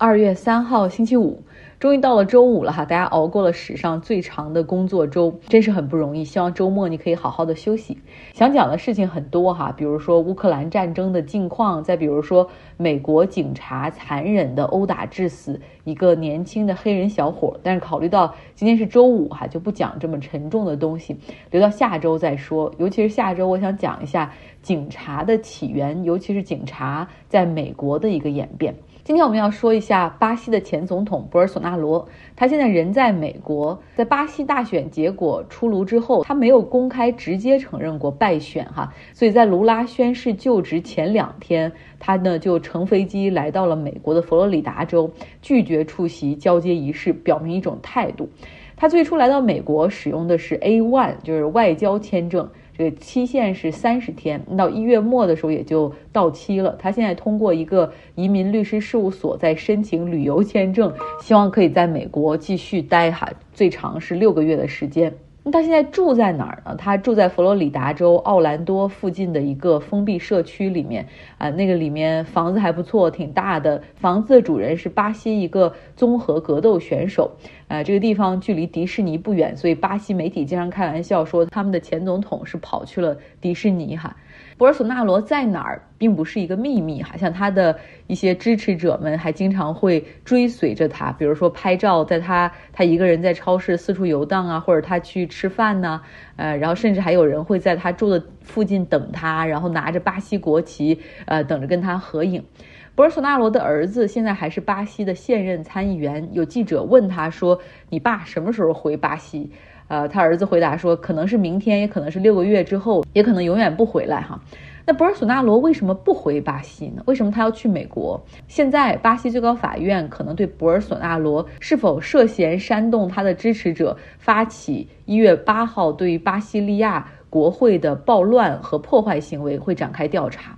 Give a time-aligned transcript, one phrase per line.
[0.00, 1.42] 二月三号，星期五。
[1.78, 6.24] 终于到了周五了哈，大家熬过了史上最长的工作周，真是很不容易。
[6.24, 7.98] 希望周末你可以好好的休息。
[8.32, 17.58] 想讲的事情很多哈，比如说乌克兰战争的近况，再比如说美国警察残忍的殴打致死一个年轻的黑人小伙。
[17.62, 21.18] 但是考虑到今天是周五哈，就不讲这么沉重的东西，
[21.50, 22.74] 留到下周再说。
[22.78, 24.32] 尤其是下周，我想讲一下
[24.62, 28.74] 警察的起源，尤其是警察在美国的一个演变。
[29.02, 48.28] 今天我们要说一下巴西的前总统博尔索纳罗，他现在人在美国，在巴西大选结果出炉之后，他没有公开直接承认过败选哈，所以在卢拉宣誓就职前两天，他呢就乘飞机来到了美国的佛罗里达州，拒绝出席交接仪式，表明一种态度。
[48.76, 52.48] 他最初来到美国使用的是 A1，就是外交签证。
[52.80, 56.74] 这个期限是三十天，到一月末的时候也就到期了。
[56.78, 65.12] 他现在通过一个移民律师事务所在申请旅游签证，希望可以在美国继续待哈，最长是六个月的时间。
[65.42, 66.74] 那他现在住在哪儿呢？
[66.76, 73.82] 他住在佛罗里达州奥兰多附近的一个封闭社区里面啊，那个里面房子还不错，挺大的。
[73.96, 77.30] 房子的主人是巴西一个综合格斗选手
[77.70, 84.16] 啊，这个地方距离迪士尼不远，所以巴西媒体经常开玩笑说他们的前总统是跑去了迪士尼哈。
[84.58, 96.00] 博尔索纳罗在哪儿，并不是一个秘密哈，像他的一些支持者们还经常会追随着他，比如说拍照，在他他一个人在超市四处游荡啊，或者他去吃饭呢，
[96.34, 102.44] 呃，然后甚至还有人会在他住的附近等他，然后拿着巴西国旗，呃，等着跟他合影。
[102.94, 109.50] 博尔索纳罗的儿子现在还是巴西的现任参议员，有记者问他说：“你爸什么时候回巴西？”
[109.88, 114.40] 呃，他儿子回答说，可能是明天，也可能是六个月之后，也可能永远不回来哈。
[114.86, 117.02] 那博尔索纳罗为什么不回巴西呢？
[117.06, 118.20] 为什么他要去美国？
[118.46, 130.56] 现在巴西最高法院可能对博尔索纳罗是否涉嫌煽动他的支持者发起一月八号对于巴西利亚国会的暴乱和破坏行为会展开调查。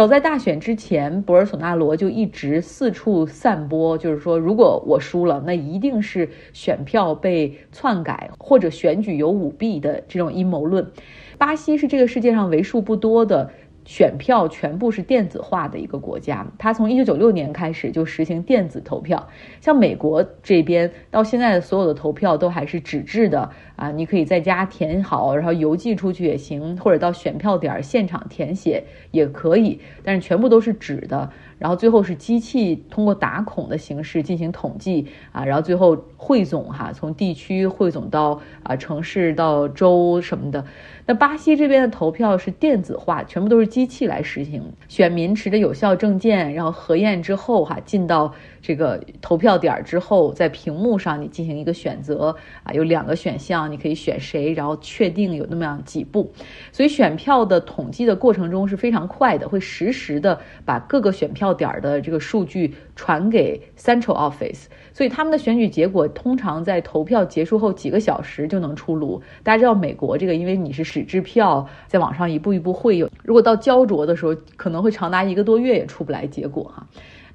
[0.00, 10.90] 早在大选之前，博尔索纳罗就一直四处散播，就是说，如果我输了，那一定是选票被篡改或者选举有舞弊的这种阴谋论。
[11.36, 13.50] 巴西是这个世界上为数不多的。
[13.84, 19.28] 选票全部是电子化的一个国家，它从一九九六年开始就实行电子投票。
[19.60, 31.30] 像美国这边到现在的所有的投票都还是纸质的啊，你可以在家填好，然后邮寄出去也行，或者到选票点现场填写也可以，但是全部都是纸的。
[31.58, 40.64] 然后最后是机器通过打孔的形式进行统计啊，然后最后汇总哈，从地区汇总到啊城市到州什么的。
[41.04, 44.60] 那巴西这边的投票是电子化，全部都是机器来实行。
[44.88, 56.30] 选民持的有效证件，然后核验之后哈，进到这个投票点之后，在屏幕上你进行一个选择啊，有两个选项，你可以选谁，然后确定有那么样几步。
[56.72, 64.64] 所以选票的统计的过程中是非常快的，会实时的把各个选票点的这个数据传给 Central Office。
[64.92, 69.22] 所以他们的选举结果通常在投票结束后几个小时就能出炉。
[69.42, 76.86] 大家知道美国这个，因为你是纸质票，在网上一步一步会有，如果到焦灼的时候，可能会长达一个多月也出不来结果哈。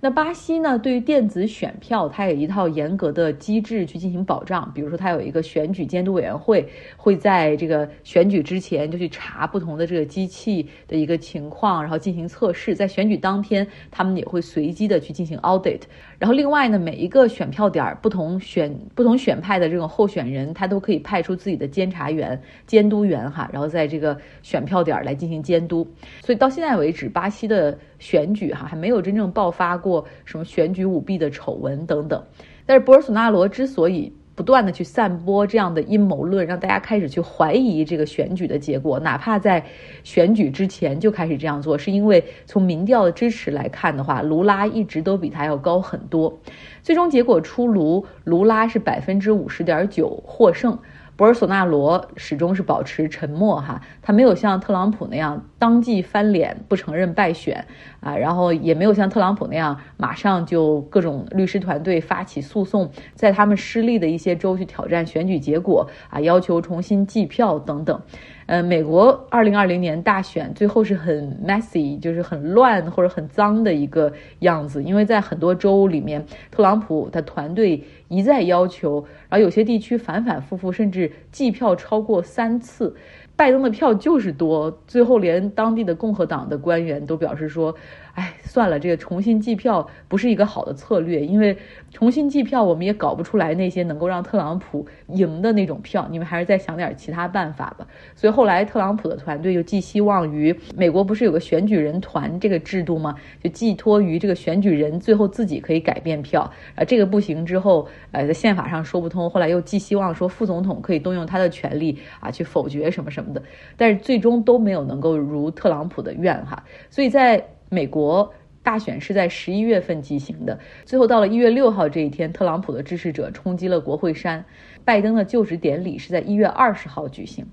[0.06, 0.78] 那巴西呢？
[0.78, 4.72] 对于电子选票，它有一套严格的机制去进行保障。
[4.72, 6.64] 比如说，它有一个选举监督委员会，
[6.96, 12.76] 会在这个选举之前就去查不同的这个机器的一个情况，然后进行测试。
[12.76, 15.82] 在选举当天，他们也会随机的去进行 audit。
[16.20, 25.88] 然后另外呢，每一个选票点，不同选不同选派的这种候选人，他都可以派出自己的监察员、监督员哈，然后在这个选票点来进行监督。
[26.22, 30.06] 所以到现在为止，巴西的选举哈还没有真正爆发过。
[30.26, 32.24] 什么选举舞弊的丑闻等等，
[32.66, 39.66] 但是博尔索纳罗之所以不断的去散播这样的阴谋论，让大家开始去怀疑这个选举的结果，哪怕在
[40.04, 46.38] 选举之前就开始这样做，是因为从民调的支持来看的话，卢拉一直都比他要高很多。
[46.84, 50.78] 最终结果出炉，卢拉是百分之五十点九获胜。
[51.17, 57.66] 博尔索纳罗始终是保持沉默，哈，他没有像特朗普那样当即翻脸不承认败选，
[58.02, 68.02] 啊，然后也没有像特朗普那样马上就各种律师团队发起诉讼，在他们失利的一些州去挑战选举结果，啊，要求重新计票等等。
[68.47, 82.96] 呃，美国二零二零年大选最后是很 messy，就是很乱或者很脏的一个样子，因为在很多州里面，特朗普的团队一再要求，然后有些地区反反复复，甚至计票超过三次，
[83.36, 87.76] 拜登的票就是多，最后连当地的共和党的官员都表示说，
[88.14, 91.58] 哎，算了，这个重新计票不是一个好的策略，因为
[91.92, 97.86] 重新计票我们也搞不出来那些能够让特朗普赢的那种票，你们还是再想点其他办法吧。
[98.16, 103.16] 所以后来特朗普的团队就寄希望于美国，不是有个选举人团这个制度吗？
[103.44, 113.41] 就寄托于这个选举人最后自己可以改变票啊，这个不行之后，呃，在宪法上说不通，后来又寄希望说副总统可以动用他的权利啊去否决什么什么的，
[113.76, 117.44] 但是最终都没有能够如特朗普的愿哈，所以在
[117.76, 118.34] 美国。
[118.64, 124.44] 大选是在十一月份进行的，最后到了一月六号这一天，特朗普的支持者冲击了国会山，
[124.85, 127.46] 拜登的就职典礼是在一月二十号举行。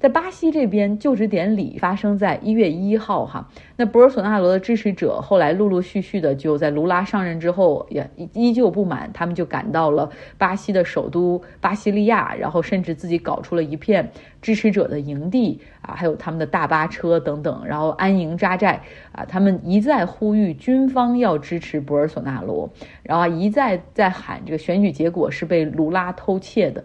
[0.00, 3.48] 在巴西这边，就职典礼发生在一月一号，哈。
[3.76, 14.10] 那博尔索纳罗的支持者后来陆陆续续的就在卢拉上任之后，也依旧不满，他们就赶到了巴西的首都巴西利亚，然后甚至自己搞出了一片
[14.40, 18.80] 支持者的营地啊，还有他们的大巴车等等，然后安营扎寨
[19.10, 22.70] 啊，他们一再呼吁军方要支持博尔索纳罗，
[23.02, 26.77] 然后一再在喊这个选举结果是被卢拉偷窃的。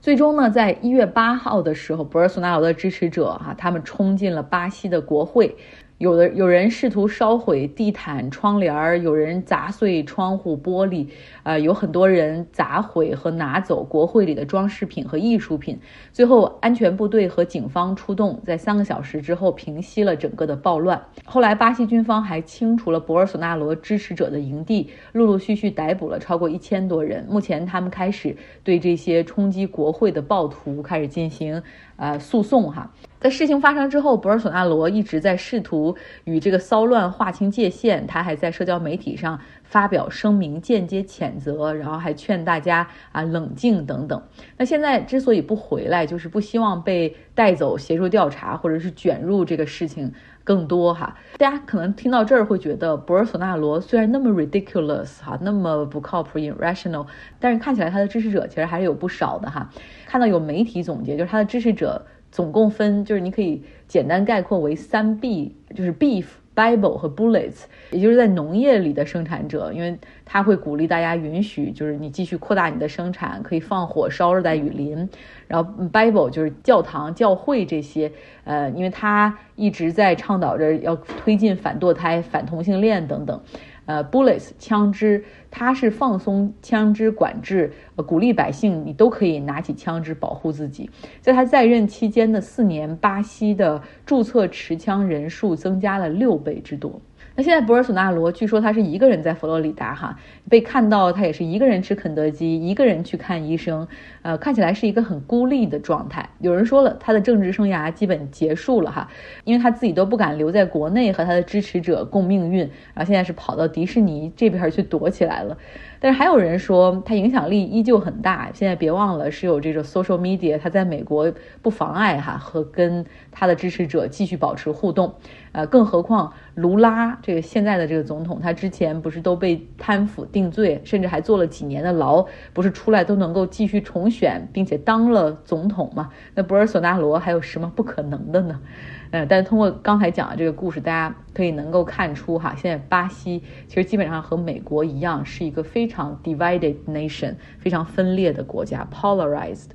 [0.00, 5.56] 最终呢，在一月八号的时候，博尔索纳罗的支持者哈，他们冲进了巴西的国会。
[5.98, 11.08] 有的有人试图烧毁地毯、窗帘儿，有人砸碎窗户玻璃，
[11.42, 15.76] 呃，有很多人砸毁和拿走国会里的装饰品和艺术品。
[16.12, 21.02] 最后，安全部队和警方出动，在三个小时之后平息了整个的暴乱。
[21.24, 27.26] 后来，巴西军方还清除了博尔索纳罗支持者的营地，陆陆续续逮捕了超过一千多人。
[27.28, 31.60] 目前，他们开始对这些冲击国会的暴徒开始进行
[31.96, 32.92] 呃诉讼哈。
[33.20, 38.06] 在事情发生之后，博尔索纳罗一直在试图与这个骚乱划清界限。
[38.06, 44.22] 他还在社交媒体上发表声明，间接谴责，然后还劝大家啊冷静等等。
[44.56, 50.12] 那现在之所以不回来，就是不希望被带走协助调查，或者是卷入这个事情
[50.44, 51.16] 更多哈。
[51.38, 57.04] 大家可能听到这儿会觉得，博尔索纳罗虽然那么 ridiculous 哈，那么不靠谱 irrational，
[57.40, 59.68] 但是看起来他的支持者其实还是有不少的哈。
[60.06, 62.06] 看到有媒体总结，就是他的支持者。
[62.30, 75.08] 总共分就是你可以简单概括为三 B，就是 Beef、Bible 和 Bullets，也就是在农业里的生产者，因为他会鼓励大家允许，就是你继续扩大你的生产，可以放火烧热带雨林。
[75.46, 78.12] 然后 Bible 就是教堂、教会这些，
[78.44, 83.40] 呃，因为他一直在倡导着要推进反堕胎、反同性恋等等。
[83.86, 90.90] 呃，bullets 枪支，他是放松枪支管制，呃，鼓励百姓你都可以拿起枪支保护自己。
[91.20, 97.00] 在他在任期间的四年，巴西的注册持枪人数增加了六倍之多。
[97.34, 100.18] 那现在博尔索纳罗据说他是一个人在佛罗里达哈，
[100.48, 103.86] 被看到他也是一个人吃肯德基，一个人去看医生，
[104.22, 106.28] 呃，看起来是一个很孤立的状态。
[106.40, 109.08] 有人说了，他的政治生涯基本结束了哈，
[109.44, 112.60] 因为他自己都不敢留在国内和他的支持者共命运，
[112.92, 115.56] 然后现在是跑到迪士尼这边去躲起来了。
[116.00, 118.50] 但是还有人说他影响力依旧很大。
[118.54, 125.14] 现在别忘了是有这个 social media，他在美国不妨碍哈和跟他的支持者继续保持互动。
[125.52, 136.10] 呃，更何况卢拉这个现在的这个总统，他之前不是都被贪腐定罪，甚至还坐了几年的牢，不是出来都能够继续重选，并且当了总统吗？
[136.34, 138.60] 那博尔索纳罗还有什么不可能的呢？
[139.10, 149.70] 呃，但是通过刚才讲的这个故事，大家可以能够看出哈，现在巴西其实基本上和美国一样，是一个非常 divided nation，非常分裂的国家，polarized。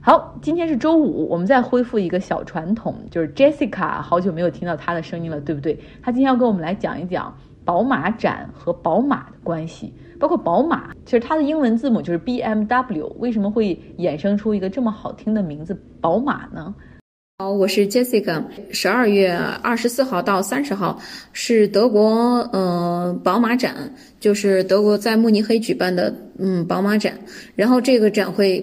[0.00, 5.78] 好，今天是周五，我们再恢复一个小传统，就是 Jessica，好久没有听到她的声音了，对不对？
[6.02, 16.74] 她今天要跟我们来讲一讲宝马展和宝马的关系，包括宝马，其实它的英文字母就是 BMW，为什么会衍生出一个这么好听的名字宝马呢？
[17.40, 18.42] 好，我是 Jessica。
[18.72, 21.00] 十二月二十四号到三十号
[21.32, 27.16] 是德国嗯宝马展，就是德国在慕尼黑举办的嗯宝马展。
[27.54, 28.60] 然后这个展会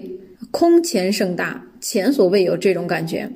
[0.50, 3.26] 空前盛大，前所未有这种感觉。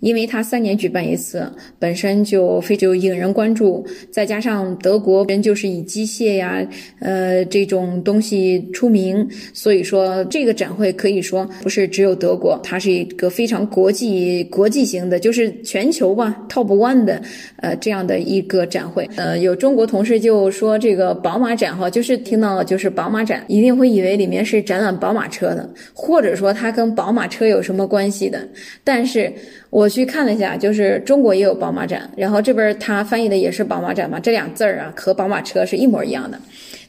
[0.00, 6.66] 因为它三年举办一次，本身就非常引人关注，再加上德国人就是以机械呀，
[7.00, 17.20] 呃这种东西出名，所以说这个展会可以说不是只有德国，它是一个非常国际国际型的，就是全球吧 top one 的
[17.56, 19.08] 呃这样的一个展会。
[19.16, 28.48] 呃，有中国同事就说这个宝马展哈，就是听到就是宝马展，一定会以为里面是展览宝马车的，或者说它跟宝马车有什么关系的，
[28.84, 29.32] 但是。
[29.70, 36.38] 我去看了一下，就是中国也有宝马展，然后这边他翻译的也是宝马展嘛，这俩字儿啊和宝马车是一模一样的，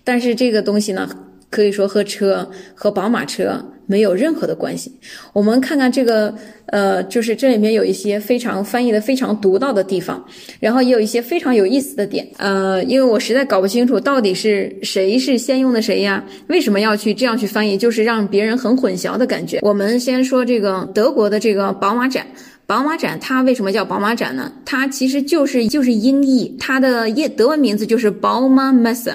[0.03, 1.09] 但是这个东西呢。
[1.51, 4.93] 可以说和车和宝马车没有任何的关系。
[5.33, 6.31] 我们看看这个，
[6.67, 10.24] 呃，就是这里面有一些非常翻译的非常独到的地方，
[10.59, 12.27] 然后也有一些非常有意思的点。
[12.38, 16.24] 呃，因为我实在搞不清楚到底是谁是先用的谁呀？
[16.50, 17.75] 为什么要去这样去翻译？
[17.75, 19.57] 就是让别人很混淆的感觉。
[19.63, 22.27] 我们先说这个德国的这个宝马展。
[22.69, 24.51] 宝马展它为什么叫宝马展呢？
[24.63, 29.11] 它其实就是就是音译，它的业德文名字就是 Baumesse，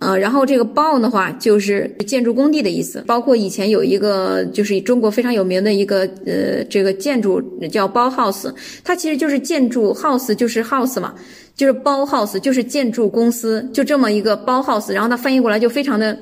[0.00, 3.02] 呃，然后这个 Bau 的话就是建筑工地的意思。
[3.06, 7.40] 包括以前有一个就是中国非常有名的一个呃这个建筑
[7.72, 8.52] 叫 Bauhaus，
[8.84, 11.14] 它其实就是建筑 house 就是 house 嘛，
[11.56, 16.14] 就是 Bauhaus 就是建筑公司，就这么一个 Bauhaus，然后它翻译过来就非常的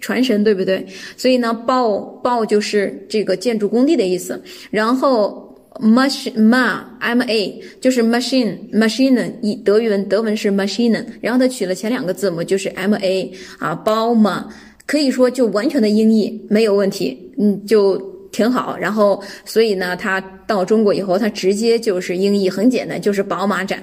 [0.00, 0.86] 传神，对不对？
[1.14, 5.43] 所以呢，Bau bu 就是这个建筑工地的意思，然后。
[5.80, 14.48] Machine ma m a 就是 machine machine 以德语文德文是 machine，然后它取了前两个字母就是 m a 啊包嘛，
[14.86, 17.98] 可以说就完全的音译没有问题，嗯就
[18.30, 18.76] 挺好。
[18.76, 23.82] 然后所以呢，他到中国以后，他直接就是英译很简单，就是宝马展。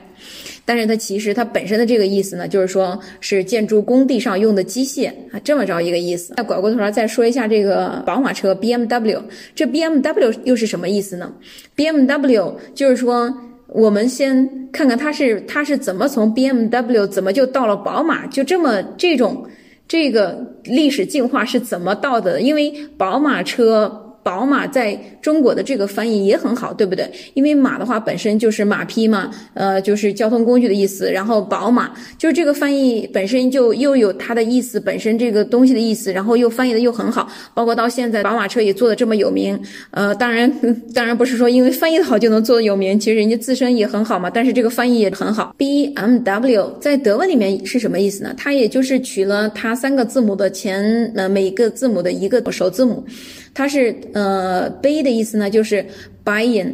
[0.72, 6.34] 但是它其实它本身的这个意思呢，就是说是建筑工地上用的机械啊，这么着一个意思。
[6.38, 9.22] 那拐过头来再说一下这个宝马车 BMW，
[9.54, 11.30] 这 BMW 又是什么意思呢
[11.75, 13.30] ？BMW 就是说，
[13.68, 19.46] 我们先看看它是它是怎么从 BMW 怎么就到了宝马，就这么这种
[19.90, 22.40] 这个历史进化是怎么到的？
[22.40, 24.11] 因为宝马车。
[24.24, 27.10] 宝马在中国的这个翻译也很好，对不对？
[27.34, 31.12] 因为马的话本身就是马匹嘛，呃，就是交通工具的意思。
[31.12, 37.30] 然后宝马就是这个翻译本身就又有它的意思，本身这个东西的意思，然后又翻译的又很好。
[37.54, 39.60] 包括到现在，宝马车也做的这么有名。
[39.92, 40.51] 呃，当然，
[40.94, 44.30] 当然不是说因为翻译的好就能做的有名，其实人家自身也很好嘛。
[44.30, 45.56] 但是这个翻译也很好。
[45.58, 48.34] B M W 在德文里面是什么意思呢？
[48.38, 53.04] 它也就是取了它三个字母的前呃每个字母的一个首字母。
[53.53, 55.86] 它是呃，B 的意思呢，就是
[56.24, 56.74] Bayern，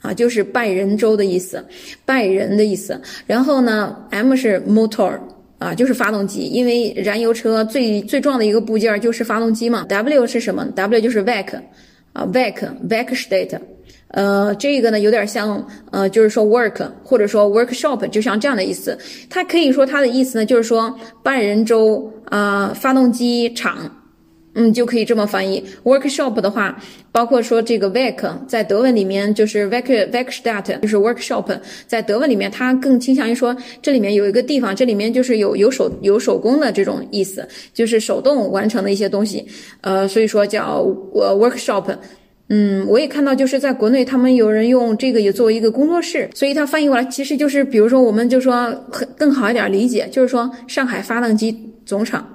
[0.00, 1.64] 啊，就是拜仁州的意思，
[2.04, 3.00] 拜仁的意思。
[3.26, 5.18] 然后呢，M 是 motor，
[5.58, 9.84] 啊，就是发动机，因为燃油车最最重要的一个部件就是发动机嘛。
[9.88, 11.58] W 是什么？W 就是 v e c
[12.12, 13.60] 啊 v e c v e c s t a t e
[14.08, 18.96] 呃，这个呢有点像呃，就是说 work 或者说 workshop，就像这样的意思。
[19.28, 23.90] 它可以说它的意思呢，就是说拜仁州啊发动机厂。
[24.54, 25.62] 嗯，就可以这么翻译。
[25.82, 26.80] workshop 的话，
[27.12, 31.58] 包括说这个 werk，在德文里面就是 werk werkstatt，就是 workshop。
[31.86, 39.44] 在德文里面，它更倾向于说这里面有一个地方，这里面就是有有手有手工的这种意思，就是手动完成的一些东西。
[39.80, 41.94] 呃，所以说叫呃 workshop。
[42.50, 52.33] 嗯，我也看到就是在国内，他们有人用这个也作为一个工作室，所以它翻译过来其实就是，比如说我们就说很更好一点理解，就是说上海发动机总厂。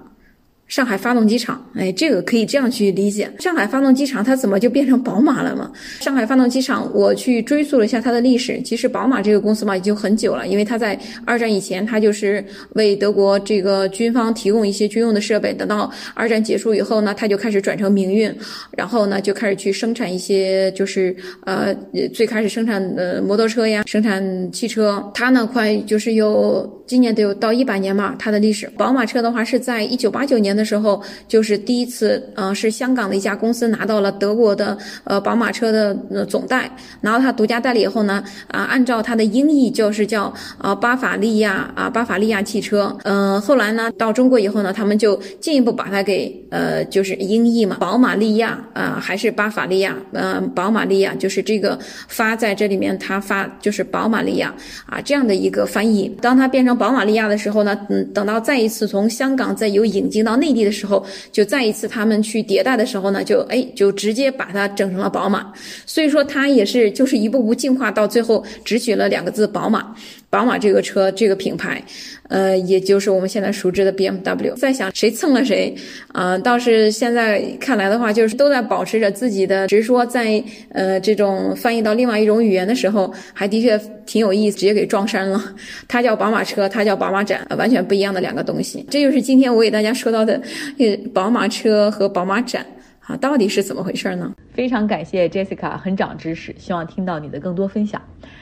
[0.70, 3.30] 上海发动机厂，哎，这个可以这样去理解。
[3.40, 5.72] 上海发动机厂它怎么就变成宝马了嘛？
[6.00, 8.62] 上海发动机厂，我去追溯了一下它的历史。
[8.62, 12.46] 其实宝马这个公司嘛，已经很久了，因为它在二战以前，它就是
[12.76, 15.52] 为德国这个军方提供一些军用的设备。
[15.52, 18.32] 等到二战结束以后呢，它就开始转成民运，
[18.78, 21.76] 然后呢，就开始去生产一些，就是呃，
[22.14, 25.04] 最开始生产呃摩托车呀，生产汽车。
[25.16, 28.70] 它呢，快就是有今年得有到一百年嘛，它的历史。
[28.78, 30.59] 宝马车的话是在一九八九年。
[30.60, 54.54] 的时候，就是第一次，呃，是香港的一家公司拿到了德国的呃宝马车的呃总代，然后他独家代理以后呢，啊，按照它的音译就是叫啊巴伐利亚啊巴伐利亚汽车，嗯，后来呢到中国以后呢，他们就进一步把它给呃就是音译嘛，宝马利亚啊还是巴伐利亚，嗯，宝马利亚就是这个发在这里面，它发就是宝马利亚
[54.86, 56.14] 啊这样的一个翻译。
[56.22, 60.49] 当它变成宝马利亚的时候呢，嗯，等到再一次从香港再有引进到内。
[60.50, 65.54] 弟弟的时候，就再一次他们去迭代的时候呢，就哎，就直接把它整成了宝马。
[65.86, 69.96] 所以说，它也是就是一步步进化，到最后只取了两个字“宝马”。
[70.30, 71.84] 宝马这个车这个品牌，
[72.28, 74.54] 呃，也就是我们现在熟知的 BMW。
[74.56, 75.74] 在想谁蹭了谁，
[76.10, 85.44] 啊，倒是现在看来的话，就是都在保持着自己的，只是说在呃这种翻译到另外一种语言的时候，还的确挺有意思，直接给撞衫了。
[85.88, 88.86] 它叫宝马车，它叫宝马展，完全不一样的两个东西。
[88.90, 90.40] 这就是今天我给大家说到的，
[90.78, 92.64] 呃，宝马车和宝马展
[93.10, 94.32] 啊，到底是怎么回事呢？
[94.54, 98.00] 非常感谢 Jessica，很长知识，希望听到你的更多分享。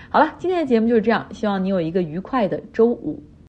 [0.09, 3.23] 好了，今天的节目就是这样，希望你有一个愉快的周五。